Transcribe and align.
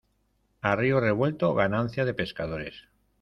A 0.63 0.75
río 0.75 0.99
revuelto, 0.99 1.53
ganancia 1.53 2.05
de 2.05 2.15
pescadores. 2.15 2.87